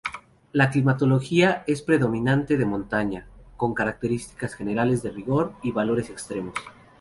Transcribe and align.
La 0.51 0.71
climatología 0.71 1.63
es 1.67 1.83
predominantemente 1.83 2.57
de 2.57 2.65
montaña, 2.65 3.27
con 3.55 3.75
características 3.75 4.55
generales 4.55 5.03
de 5.03 5.11
rigor 5.11 5.53
y 5.61 5.73
valores 5.73 6.09
extremos. 6.09 6.55